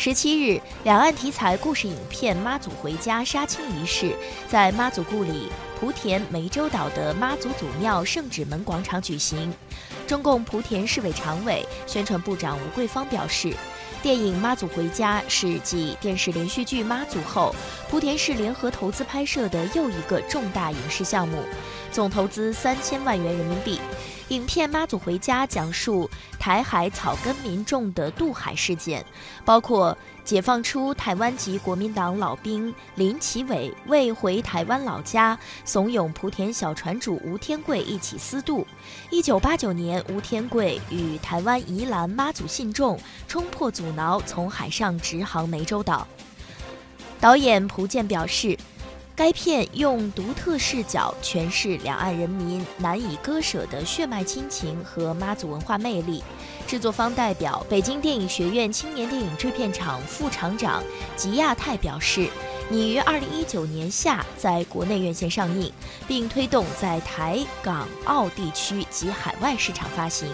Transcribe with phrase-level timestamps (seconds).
[0.00, 4.14] 十七日，两岸题材故事影片《妈祖回家》杀青仪式
[4.46, 9.52] 在妈祖故里莆田湄洲岛的妈祖祖庙圣旨门广场举行。
[10.06, 13.52] 中共莆田市委常委、宣传部长吴桂芳表示，
[14.00, 17.52] 电影《妈祖回家》是继电视连续剧《妈祖》后，
[17.90, 21.42] 莆田市联合投资拍摄的又一个重大影视项目，
[21.90, 23.80] 总投资三千万元人民币。
[24.28, 26.08] 影片《妈祖回家》讲述
[26.38, 29.02] 台海草根民众的渡海事件，
[29.42, 38.66] 包括解放出台湾籍国民党老兵林奇伟为回台湾老家，怂恿莆田小船主吴天贵一起私渡。
[39.08, 46.06] 一九八九年，吴天贵与台湾宜兰妈祖信众冲破阻挠，从海上直航湄洲岛。
[47.18, 48.58] 导演蒲健表示。
[49.18, 56.22] 该片用独特视角诠释两岸人民难以割舍的血脉亲情和妈祖文化魅力。
[56.68, 60.84] 制作方代表北京电影学院青年电影制片厂副厂长
[61.16, 62.30] 吉亚泰表示，
[62.70, 65.72] 拟于二零一九年夏在国内院线上映，
[66.06, 70.28] 并推动在台港澳地区及海外市场发行。